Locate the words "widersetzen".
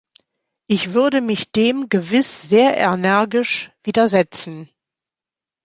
3.83-4.67